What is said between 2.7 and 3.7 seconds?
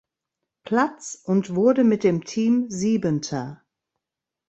Siebenter.